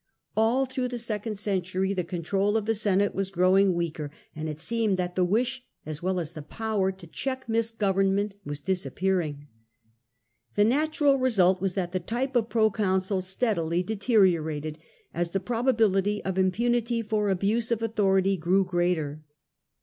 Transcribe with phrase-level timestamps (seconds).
[0.35, 4.59] All through the second century the control of the Senate was growing weaker, and it
[4.59, 9.47] seemed that the wish as well as the power to check misgovernment was disappearing.
[10.55, 14.79] The natural result was that the type of proconsul steadily deteriorated,
[15.13, 19.21] as the probability of impunity for abuse of authority grew greater.